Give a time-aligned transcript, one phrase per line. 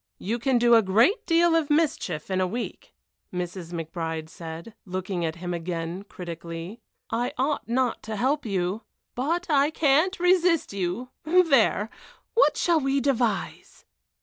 [0.17, 2.95] "You can do a great deal of mischief in a week,"
[3.31, 3.71] Mrs.
[3.71, 6.81] McBride said, looking at him again critically.
[7.11, 8.81] "I ought not to help you,
[9.13, 11.91] but I can't resist you there!
[12.33, 13.85] What can we devise?"